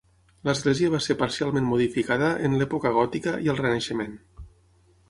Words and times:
L'església 0.47 0.89
va 0.93 1.01
ser 1.07 1.17
parcialment 1.19 1.67
modificada 1.73 2.31
en 2.49 2.59
l'època 2.63 2.95
gòtica 2.99 3.39
i 3.49 3.55
al 3.55 3.63
Renaixement. 3.65 4.19